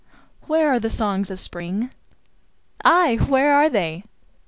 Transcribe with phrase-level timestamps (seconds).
[0.47, 1.91] Where are the songs of Spring?
[2.83, 4.01] Ay, where are they?